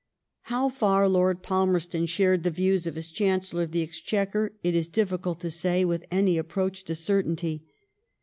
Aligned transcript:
How 0.49 0.67
far 0.67 1.07
Lord 1.07 1.43
Palmerston 1.43 2.07
shared 2.07 2.41
the 2.41 2.49
views 2.49 2.87
of 2.87 2.95
his 2.95 3.11
Chancellor 3.11 3.61
of 3.61 3.71
the 3.71 3.83
Exchequer 3.83 4.55
it 4.63 4.73
is 4.73 4.87
difficult 4.87 5.39
to 5.41 5.51
say 5.51 5.85
with 5.85 6.05
any 6.09 6.39
appoach 6.39 6.83
to 6.85 6.95
certainty. 6.95 7.67